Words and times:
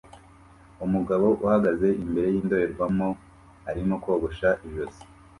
Umugabo 0.85 1.27
uhagaze 1.45 1.87
imbere 2.03 2.27
yindorerwamo 2.35 3.09
arimo 3.69 3.95
kogosha 4.03 4.49
ijosi 4.67 5.01